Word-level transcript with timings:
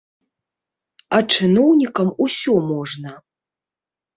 А 1.17 1.19
чыноўнікам 1.35 2.07
усё 2.27 2.57
можна. 2.71 3.11